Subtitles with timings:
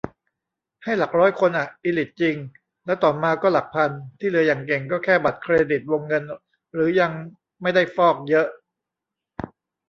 [0.83, 2.35] ให้หลักร้อยคนอะ อีลิทจริง
[2.85, 6.23] แล้วต่อมาก็หลักพัน ที่เหลืออย่างเก่งก็แค่บัตรเครดิตวงเงิน
[6.73, 7.11] หรือเงินยัง
[7.61, 8.47] ไม่ได้ฟอกเยอะ